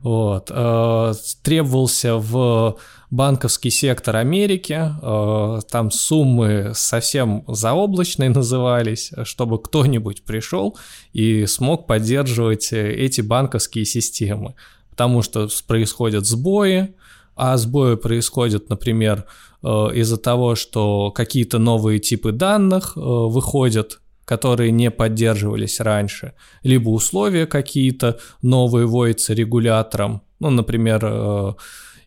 [0.01, 0.49] Вот.
[0.49, 2.77] Э, требовался в
[3.11, 4.95] банковский сектор Америки,
[5.69, 10.77] там суммы совсем заоблачные назывались, чтобы кто-нибудь пришел
[11.11, 14.55] и смог поддерживать эти банковские системы.
[14.91, 16.95] Потому что происходят сбои,
[17.43, 19.25] а сбои происходят, например,
[19.63, 26.89] э, из-за того, что какие-то новые типы данных э, выходят, которые не поддерживались раньше, либо
[26.89, 31.53] условия какие-то новые вводятся регулятором, ну, например, э,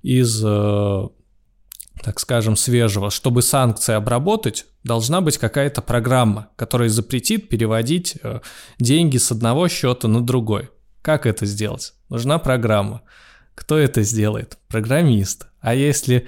[0.04, 3.10] из, так скажем, свежего.
[3.10, 8.18] Чтобы санкции обработать, должна быть какая-то программа, которая запретит переводить
[8.78, 10.68] деньги с одного счета на другой.
[11.02, 11.94] Как это сделать?
[12.08, 13.00] Нужна программа.
[13.54, 14.58] Кто это сделает?
[14.68, 15.46] Программист.
[15.60, 16.26] А если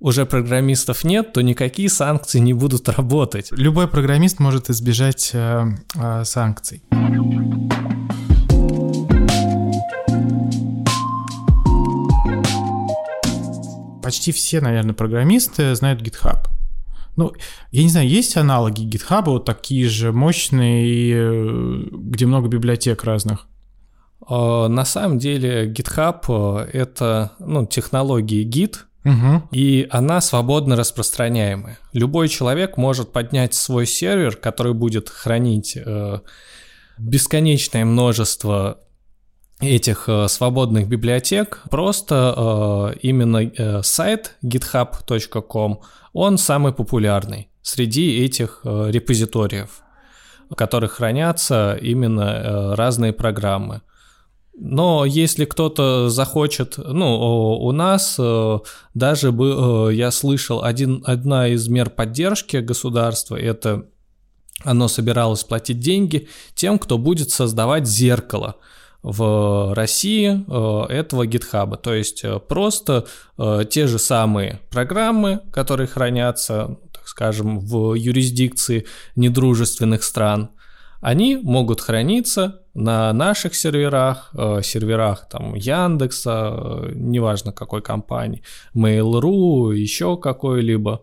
[0.00, 3.50] уже программистов нет, то никакие санкции не будут работать.
[3.52, 6.82] Любой программист может избежать э, э, санкций.
[14.02, 16.48] Почти все, наверное, программисты знают GitHub.
[17.16, 17.32] Ну,
[17.70, 23.46] я не знаю, есть аналоги GitHub, вот такие же мощные, э, где много библиотек разных?
[24.28, 29.48] Э, на самом деле GitHub э,— это ну, технологии Git, Угу.
[29.52, 31.78] И она свободно распространяемая.
[31.94, 36.18] Любой человек может поднять свой сервер, который будет хранить э,
[36.98, 38.78] бесконечное множество
[39.60, 41.62] этих э, свободных библиотек.
[41.70, 45.80] Просто э, именно э, сайт github.com,
[46.12, 49.80] он самый популярный среди этих э, репозиториев,
[50.50, 53.82] в которых хранятся именно э, разные программы.
[54.62, 58.58] Но если кто-то захочет, ну, у нас э,
[58.92, 63.86] даже бы, э, я слышал, один, одна из мер поддержки государства, это
[64.62, 68.56] оно собиралось платить деньги тем, кто будет создавать зеркало
[69.02, 71.78] в России э, этого гитхаба.
[71.78, 73.06] То есть просто
[73.70, 78.84] те же самые программы, которые хранятся, так скажем, в юрисдикции
[79.16, 80.50] недружественных стран,
[81.00, 88.42] они могут храниться на наших серверах, э, серверах там Яндекса, э, неважно какой компании,
[88.74, 91.02] Mail.ru, еще какой-либо.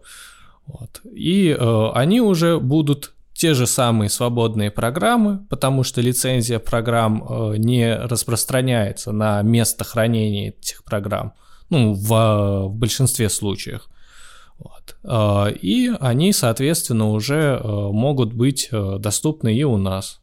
[0.66, 1.02] Вот.
[1.12, 7.58] И э, они уже будут те же самые свободные программы, потому что лицензия программ э,
[7.58, 11.34] не распространяется на место хранения этих программ,
[11.70, 13.88] ну, в, в большинстве случаев.
[14.60, 14.98] Вот.
[15.04, 20.20] Э, и они, соответственно, уже э, могут быть э, доступны и у нас.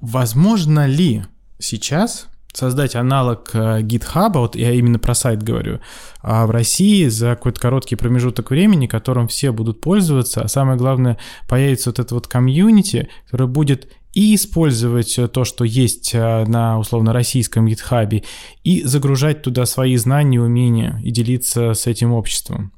[0.00, 1.24] Возможно ли
[1.58, 5.80] сейчас создать аналог GitHub, вот я именно про сайт говорю,
[6.22, 11.18] а в России за какой-то короткий промежуток времени, которым все будут пользоваться, а самое главное,
[11.46, 17.66] появится вот это вот комьюнити, которое будет и использовать то, что есть на условно российском
[17.66, 18.24] GitHub,
[18.64, 22.72] и загружать туда свои знания, умения и делиться с этим обществом.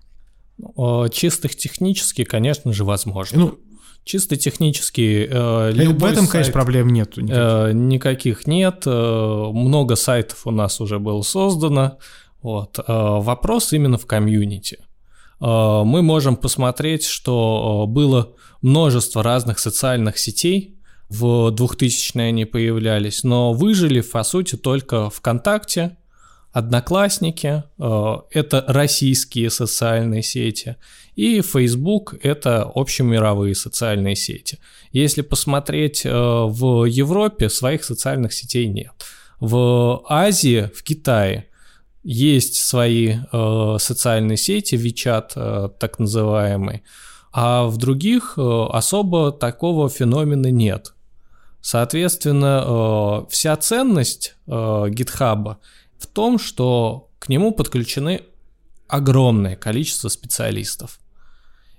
[1.13, 3.39] Чистых технически, конечно же, возможно.
[3.39, 3.59] Ну,
[4.05, 5.29] Чисто технически...
[5.31, 7.17] Э, в этом, сайт, конечно, проблем нет.
[7.17, 7.37] Никаких.
[7.37, 8.83] Э, никаких нет.
[8.87, 11.99] Э, много сайтов у нас уже было создано.
[12.43, 12.79] Вот.
[12.79, 14.79] Э, вопрос именно в комьюнити.
[15.41, 20.77] Э, мы можем посмотреть, что э, было множество разных социальных сетей,
[21.09, 25.99] в 2000-е они появлялись, но выжили, по сути, только ВКонтакте,
[26.53, 30.77] Одноклассники э,– это российские социальные сети,
[31.15, 34.59] и Facebook– это общемировые социальные сети.
[34.91, 38.93] Если посмотреть э, в Европе, своих социальных сетей нет.
[39.39, 41.47] В Азии, в Китае
[42.03, 46.83] есть свои э, социальные сети, WeChat так называемый,
[47.33, 50.95] а в других особо такого феномена нет.
[51.61, 55.57] Соответственно, вся ценность GitHub–
[56.01, 58.23] в том, что к нему подключены
[58.89, 60.99] огромное количество специалистов.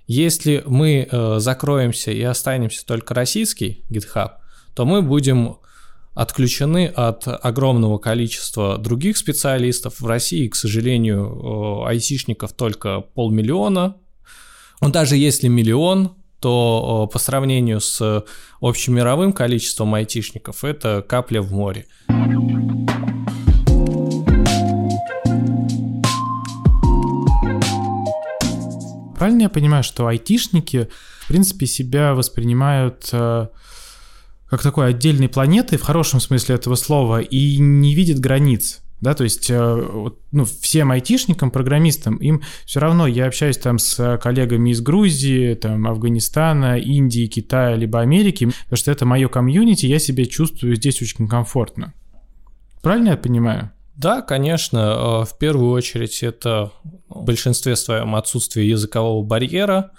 [0.06, 4.32] Если мы э, закроемся и останемся только российский GitHub,
[4.74, 5.58] то мы будем
[6.14, 10.00] отключены от огромного количества других специалистов.
[10.00, 13.96] В России, к сожалению, э, айтишников только полмиллиона.
[14.80, 18.24] Но даже если миллион, то э, по сравнению с
[18.60, 21.86] общемировым количеством айтишников это капля в море.
[29.22, 30.88] Правильно я понимаю, что айтишники,
[31.20, 33.46] в принципе, себя воспринимают э,
[34.48, 38.80] как такой отдельной планетой в хорошем смысле этого слова и не видят границ?
[39.00, 44.18] Да, то есть, э, ну, всем айтишникам, программистам, им все равно, я общаюсь там с
[44.20, 50.00] коллегами из Грузии, там, Афганистана, Индии, Китая, либо Америки, потому что это мое комьюнити, я
[50.00, 51.94] себя чувствую здесь очень комфортно.
[52.82, 53.70] Правильно я понимаю?
[53.96, 56.70] Да, конечно, э, в первую очередь это
[57.08, 59.90] в большинстве своем отсутствие языкового барьера.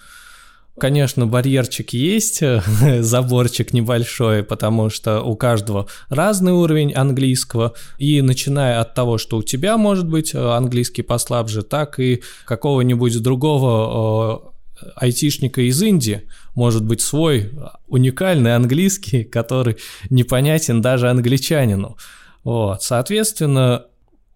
[0.80, 2.42] Конечно, барьерчик есть,
[3.00, 9.44] заборчик небольшой, потому что у каждого разный уровень английского, и начиная от того, что у
[9.44, 16.24] тебя может быть э, английский послабже, так и какого-нибудь другого э, айтишника из Индии
[16.56, 17.52] может быть свой
[17.88, 19.78] уникальный английский, который
[20.10, 21.98] непонятен даже англичанину.
[22.44, 23.86] Вот, соответственно,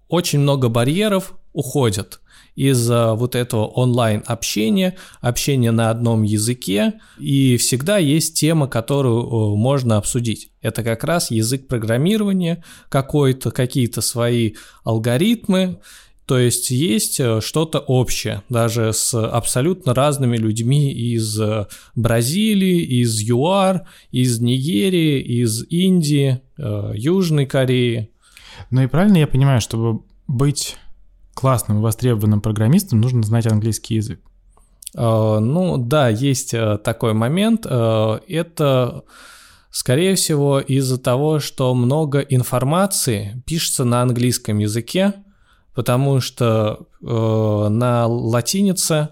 [0.08, 2.22] очень много барьеров уходят
[2.56, 10.50] из-за вот этого онлайн-общения, общения на одном языке, и всегда есть тема, которую можно обсудить.
[10.62, 15.80] Это как раз язык программирования, какой-то, какие-то свои алгоритмы,
[16.28, 23.18] то есть есть э, что-то общее, даже с абсолютно разными людьми из э, Бразилии, из
[23.22, 28.12] ЮАР, из Нигерии, из Индии, э, Южной Кореи.
[28.72, 30.76] Ну и правильно я понимаю, чтобы быть
[31.34, 34.20] классным, востребованным программистом, нужно знать английский язык?
[34.94, 37.66] Ну да, есть такой момент.
[37.68, 39.04] Это
[39.70, 45.14] скорее всего из-за того, что много информации пишется на английском языке,
[45.78, 49.10] потому что э, на латинице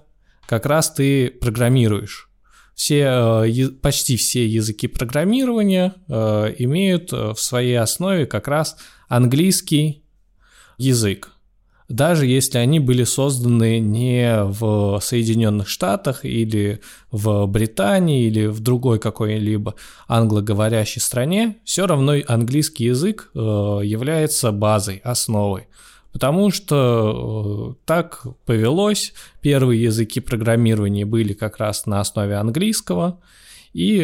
[0.47, 2.28] как раз ты программируешь.
[2.73, 10.06] Все, э, почти все языки программирования э, имеют в своей основе как раз английский
[10.80, 11.30] язык.
[11.88, 18.97] Даже если они были созданы не в Соединенных Штатах или в Британии или в другой
[18.97, 19.75] какой-либо
[20.08, 25.67] англоговорящей стране, все равно английский язык является базой, основой.
[26.15, 33.19] Потому что э, так повелось, первые языки программирования были как раз на основе английского,
[33.73, 34.04] и э,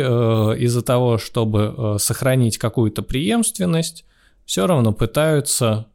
[0.60, 4.04] из-за того, чтобы э, сохранить какую-то преемственность,
[4.44, 5.88] все равно пытаются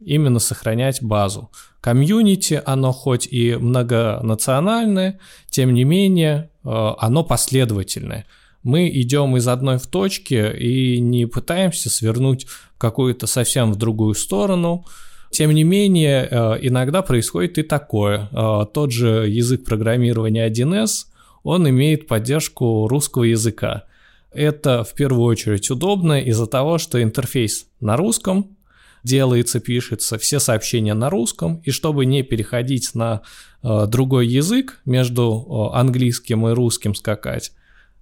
[0.00, 1.52] именно сохранять базу.
[1.80, 8.26] Комьюнити, оно хоть и многонациональное, тем не менее, оно последовательное.
[8.64, 14.84] Мы идем из одной в точке и не пытаемся свернуть какую-то совсем в другую сторону,
[15.30, 18.28] тем не менее, э, иногда происходит и такое.
[18.32, 21.06] Э, тот же язык программирования 1С,
[21.44, 23.84] он имеет поддержку русского языка.
[24.32, 28.56] Это в первую очередь удобно из-за того, что интерфейс на русском
[29.04, 33.22] делается, пишется, все сообщения на русском, и чтобы не переходить на
[33.62, 37.52] э, другой язык, между английским и русским скакать,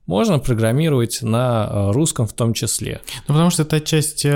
[0.06, 3.02] можно программировать на русском в том числе.
[3.28, 4.26] Ну, потому что это часть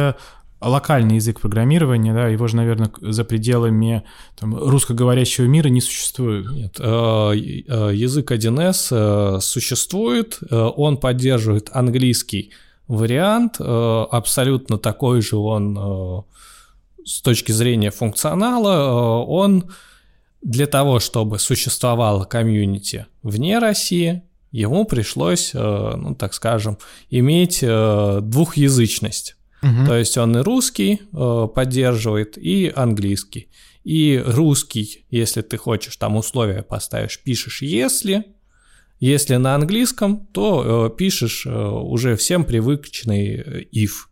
[0.63, 4.05] локальный язык программирования, да, его же, наверное, за пределами
[4.39, 6.51] там, русскоговорящего мира не существует.
[6.51, 12.53] Нет, э, э, язык 1С э, существует, он поддерживает английский
[12.89, 16.25] вариант, абсолютно такой же он
[17.05, 19.71] с точки зрения функционала, он
[20.43, 26.77] для того, чтобы существовало комьюнити вне России, ему пришлось, ну так скажем,
[27.09, 29.37] иметь двухязычность.
[29.63, 29.87] Угу.
[29.87, 33.49] То есть он и русский поддерживает, и английский.
[33.85, 38.25] И русский, если ты хочешь там условия поставишь, пишешь «если»,
[39.03, 44.07] если на английском, то э, пишешь э, уже всем привычный if.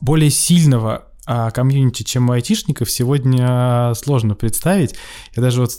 [0.00, 4.94] Более сильного а, комьюнити, чем у айтишников, сегодня сложно представить.
[5.34, 5.72] Я даже вот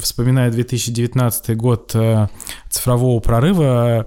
[0.00, 2.28] вспоминаю 2019 год а,
[2.70, 4.06] цифрового прорыва,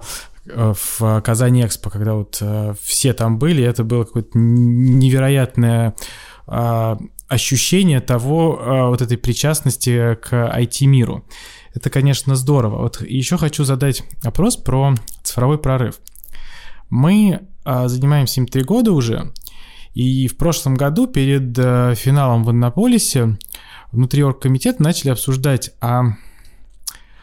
[0.50, 2.42] в Казани Экспо, когда вот
[2.80, 5.94] все там были, это было какое-то невероятное
[6.46, 6.96] а,
[7.28, 11.26] ощущение того, вот этой причастности к IT-миру.
[11.74, 12.78] Это, конечно, здорово.
[12.78, 16.00] Вот еще хочу задать вопрос про цифровой прорыв.
[16.88, 19.34] Мы а, занимаемся им три года уже,
[19.92, 21.54] и в прошлом году перед
[21.98, 23.36] финалом в Иннополисе
[23.92, 26.14] внутри оргкомитета начали обсуждать, а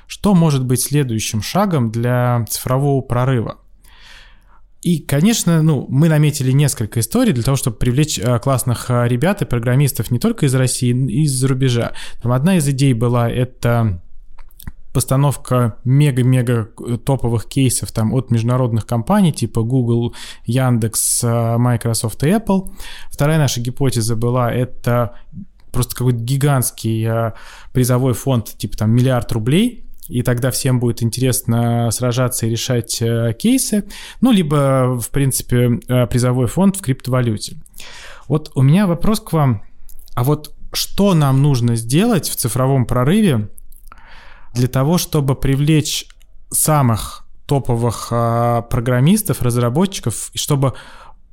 [0.08, 3.60] что может быть следующим шагом для цифрового прорыва.
[4.86, 9.42] И, конечно, ну, мы наметили несколько историй для того, чтобы привлечь э, классных э, ребят
[9.42, 11.94] и программистов не только из России, но и из-за рубежа.
[12.22, 14.04] Там одна из идей была это
[14.94, 20.14] постановка мега-мега э, топовых кейсов там от международных компаний типа Google,
[20.46, 22.70] Яндекс, Microsoft и Apple.
[23.10, 25.16] Вторая наша гипотеза была это
[25.76, 27.34] просто какой-то гигантский
[27.74, 33.34] призовой фонд, типа там миллиард рублей, и тогда всем будет интересно сражаться и решать э,
[33.38, 33.86] кейсы,
[34.22, 37.58] ну, либо, в принципе, э, призовой фонд в криптовалюте.
[38.28, 39.64] Вот у меня вопрос к вам.
[40.14, 43.50] А вот что нам нужно сделать в цифровом прорыве
[44.54, 46.08] для того, чтобы привлечь
[46.52, 50.74] самых топовых э, программистов, разработчиков, и чтобы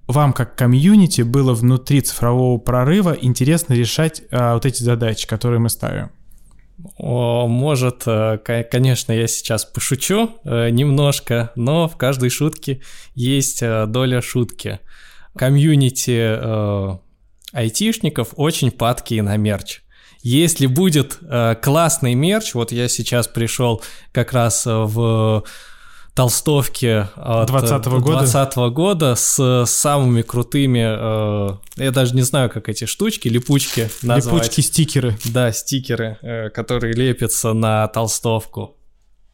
[0.07, 6.11] вам как комьюнити было внутри цифрового прорыва интересно решать вот эти задачи, которые мы ставим?
[6.99, 8.39] Может, э,
[8.71, 12.81] конечно, я сейчас пошучу э, немножко, но в каждой шутке
[13.15, 14.81] есть э, доля шутки.
[15.37, 16.99] Комьюнити
[17.53, 19.81] айтишников очень падкие на мерч.
[20.23, 21.19] Если будет
[21.63, 23.83] классный мерч, вот я сейчас пришел
[24.13, 25.43] как раз в
[26.15, 28.19] толстовки от 20 -го года.
[28.19, 33.91] 20 -го года с самыми крутыми, э, я даже не знаю, как эти штучки, липучки
[34.03, 34.35] назвать.
[34.35, 35.15] Липучки, стикеры.
[35.25, 38.77] Да, стикеры, э, которые лепятся на толстовку.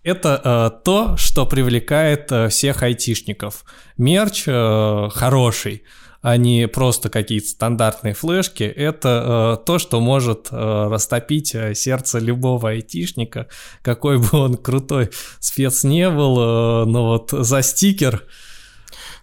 [0.04, 3.64] Это э, то, что привлекает э, всех айтишников.
[3.96, 5.82] Мерч э, хороший,
[6.20, 12.18] а не просто какие-то стандартные флешки, это э, то, что может э, растопить э, сердце
[12.18, 13.46] любого айтишника,
[13.82, 18.24] какой бы он крутой спец не был, э, но вот за стикер...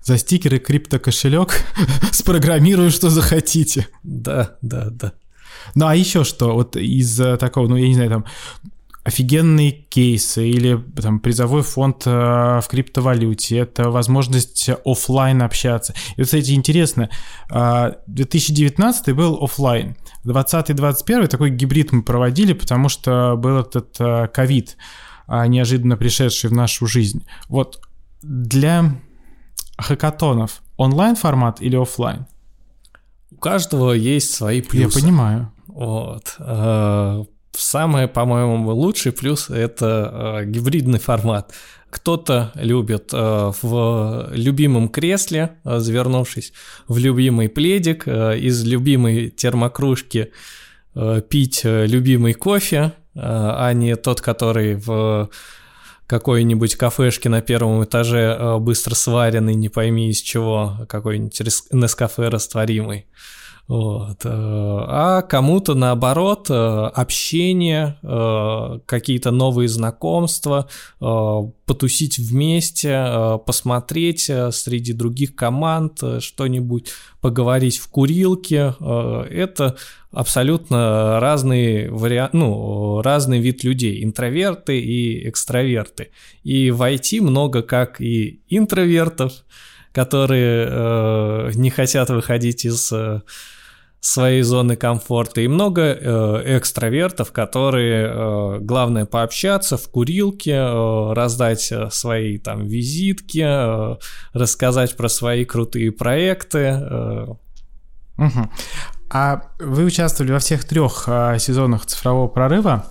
[0.02, 1.66] За стикер и криптокошелек
[2.12, 3.88] спрограммирую, что захотите.
[4.04, 5.14] Да, да, да.
[5.74, 8.26] Ну а еще что, вот из такого, ну я не знаю, там
[9.06, 15.93] офигенные кейсы или там призовой фонд э, в криптовалюте, это возможность офлайн общаться.
[16.18, 17.12] И, кстати, интересно,
[18.08, 19.95] 2019 э, был офлайн,
[20.26, 24.76] 2020-2021 такой гибрид мы проводили, потому что был этот э, ковид,
[25.28, 27.28] неожиданно пришедший в нашу жизнь.
[27.47, 27.80] Вот
[28.24, 28.99] для
[29.78, 32.26] хакатонов онлайн формат или офлайн?
[33.30, 34.97] У каждого есть свои плюсы.
[34.97, 35.51] Я понимаю.
[35.68, 36.36] Вот.
[37.58, 41.53] Самый, по-моему, лучший плюс– это э, гибридный формат.
[41.89, 46.53] Кто-то любит э, в любимом кресле, э, завернувшись
[46.88, 50.32] в любимый пледик, э, из любимой термокружки
[50.95, 55.30] э, пить э, любимый кофе, э, а не тот, который в
[56.08, 61.41] какой-нибудь кафешке на первом этаже э, быстро сваренный, не пойми из чего, какой-нибудь
[61.72, 63.08] Нескафе растворимый.
[63.68, 64.24] Вот.
[64.26, 75.36] Э, а кому-то наоборот э, общение, э, какие-то новые знакомства, потусить вместе, посмотреть среди других
[75.36, 76.91] команд что-нибудь,
[77.22, 78.76] поговорить в курилке.
[78.80, 79.76] Это
[80.11, 86.11] абсолютно разный вариант, ну, разный вид людей, интроверты и экстраверты.
[86.43, 89.34] И в IT много как и интровертов,
[89.91, 92.93] которые не хотят выходить из
[94.06, 101.72] своей зоны комфорта, и много э, экстравертов, которые, э, главное, пообщаться в курилке, э, раздать
[101.72, 103.97] э, свои там визитки, э,
[104.34, 106.60] рассказать про свои крутые проекты.
[106.60, 107.28] Э.
[108.18, 108.49] Угу.
[109.10, 112.86] А вы участвовали во всех трех э, сезонах цифрового прорыва,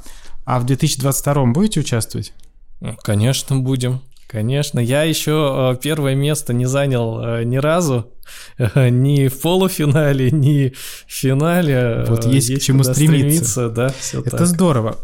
[0.44, 2.32] а в 2022 будете участвовать?
[3.04, 4.00] Конечно, будем.
[4.26, 8.12] Конечно, я еще первое место не занял ни разу,
[8.74, 10.72] ни в полуфинале, ни
[11.06, 12.04] в финале.
[12.08, 13.44] Вот есть, есть к чему стремиться.
[13.44, 14.46] стремиться да, все Это так.
[14.46, 14.98] здорово.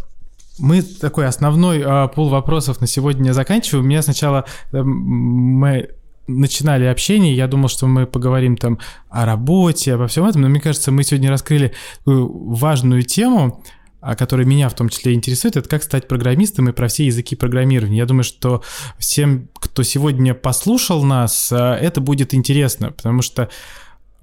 [0.59, 3.85] Мы такой основной а, пул вопросов на сегодня заканчиваем.
[3.85, 5.89] У меня сначала мы
[6.27, 10.61] начинали общение, я думал, что мы поговорим там о работе, обо всем этом, но мне
[10.61, 11.73] кажется, мы сегодня раскрыли
[12.05, 13.63] важную тему,
[14.01, 17.99] которая меня в том числе интересует, это как стать программистом и про все языки программирования.
[17.99, 18.63] Я думаю, что
[18.99, 23.51] всем, кто сегодня послушал нас, а, это будет интересно, потому что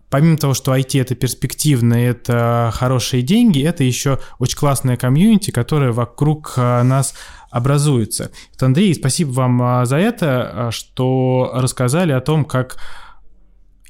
[0.09, 5.91] помимо того, что IT это перспективно, это хорошие деньги, это еще очень классная комьюнити, которая
[5.91, 7.13] вокруг а, нас
[7.49, 8.31] образуется.
[8.51, 12.77] Вот, Андрей, спасибо вам а, за это, а, что рассказали о том, как,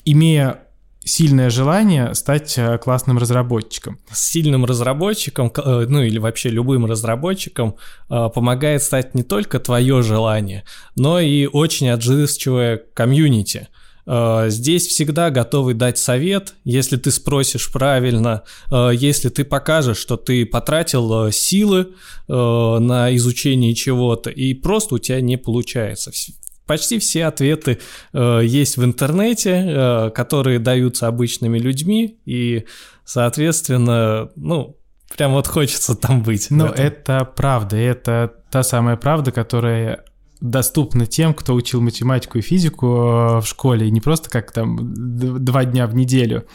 [0.06, 0.66] имея
[1.08, 3.99] сильное желание стать классным разработчиком.
[4.12, 7.76] Сильным разработчиком, э, ну или вообще любым разработчиком,
[8.08, 10.64] помогает стать не только твое желание,
[10.95, 13.68] но и очень отзывчивое комьюнити.
[14.08, 20.16] Э, здесь всегда готовы дать совет, если ты спросишь правильно, э, если ты покажешь, что
[20.16, 21.89] ты потратил э, силы
[22.30, 26.12] на изучение чего-то, и просто у тебя не получается.
[26.68, 27.80] Почти все ответы
[28.13, 32.65] есть в интернете, которые даются обычными людьми, и,
[33.05, 34.78] соответственно, ну,
[35.15, 36.47] прям вот хочется там быть.
[36.51, 40.03] Но это правда, это та самая правда, которая
[40.41, 45.65] доступно тем, кто учил математику и физику э, в школе, не просто как там два
[45.65, 46.45] дня в неделю,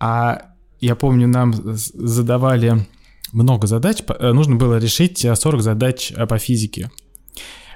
[0.00, 0.42] а
[0.80, 2.86] я помню, нам задавали
[3.32, 6.90] много задач, э, нужно было решить 40 задач э, по физике.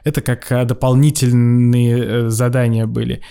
[0.04, 3.22] Это как дополнительные задания были.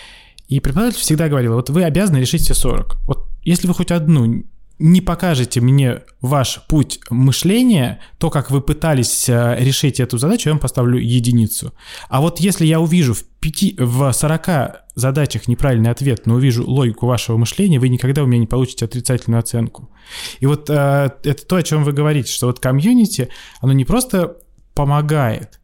[0.47, 2.97] И преподаватель всегда говорил, вот вы обязаны решить все 40.
[3.07, 4.43] Вот если вы хоть одну
[4.81, 10.53] не покажете мне ваш путь мышления, то, как вы пытались э, решить эту задачу, я
[10.53, 11.73] вам поставлю единицу.
[12.09, 14.47] А вот если я увижу в, 5, в 40
[14.95, 19.39] задачах неправильный ответ, но увижу логику вашего мышления, вы никогда у меня не получите отрицательную
[19.39, 19.91] оценку.
[20.39, 23.29] И вот э, это то, о чем вы говорите, что вот комьюнити,
[23.61, 24.37] оно не просто
[24.73, 25.60] помогает,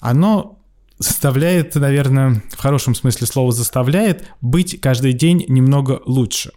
[0.00, 0.58] оно
[0.98, 6.52] заставляет, наверное, в хорошем смысле слова заставляет быть каждый день немного лучше.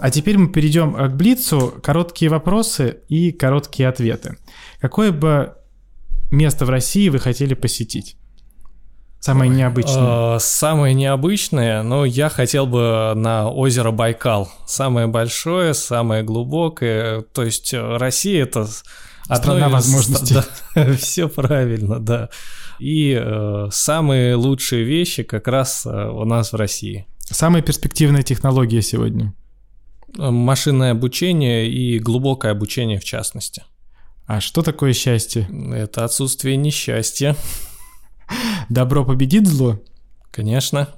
[0.00, 1.74] А теперь мы перейдем к Блицу.
[1.82, 4.36] Короткие вопросы и короткие ответы.
[4.80, 5.54] Какое бы
[6.32, 8.16] место в России вы хотели посетить?
[9.22, 10.36] Самое необычное.
[10.36, 14.50] Э, самое необычное, но я хотел бы на озеро Байкал.
[14.66, 17.22] Самое большое, самое глубокое.
[17.22, 18.66] То есть э, Россия это
[19.32, 19.72] страна из...
[19.72, 20.34] возможностей.
[20.74, 22.30] Да, все правильно, да.
[22.80, 27.06] И э, самые лучшие вещи как раз э, у нас в России.
[27.20, 29.34] Самая перспективная технология сегодня.
[30.18, 33.62] Машинное обучение и глубокое обучение в частности.
[34.26, 35.48] А что такое счастье?
[35.72, 37.36] Это отсутствие несчастья.
[38.68, 39.80] Добро победит зло?
[40.30, 40.88] Конечно.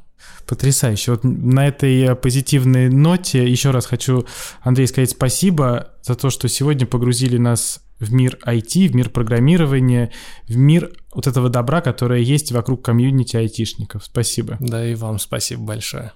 [0.47, 1.13] Потрясающе.
[1.13, 4.27] Вот на этой позитивной ноте еще раз хочу,
[4.63, 10.11] Андрей, сказать спасибо за то, что сегодня погрузили нас в мир IT, в мир программирования,
[10.47, 14.05] в мир вот этого добра, которое есть вокруг комьюнити айтишников.
[14.05, 14.57] Спасибо.
[14.61, 16.13] Да и вам спасибо большое.